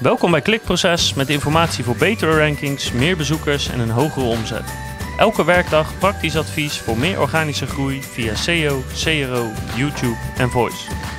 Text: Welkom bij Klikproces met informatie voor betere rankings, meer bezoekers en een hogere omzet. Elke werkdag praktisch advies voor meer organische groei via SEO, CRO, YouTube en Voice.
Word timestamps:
Welkom 0.00 0.30
bij 0.30 0.40
Klikproces 0.40 1.14
met 1.14 1.28
informatie 1.28 1.84
voor 1.84 1.96
betere 1.96 2.38
rankings, 2.38 2.92
meer 2.92 3.16
bezoekers 3.16 3.68
en 3.68 3.80
een 3.80 3.90
hogere 3.90 4.26
omzet. 4.26 4.64
Elke 5.18 5.44
werkdag 5.44 5.98
praktisch 5.98 6.36
advies 6.36 6.78
voor 6.78 6.98
meer 6.98 7.20
organische 7.20 7.66
groei 7.66 8.02
via 8.02 8.34
SEO, 8.34 8.82
CRO, 9.02 9.50
YouTube 9.76 10.16
en 10.36 10.50
Voice. 10.50 11.09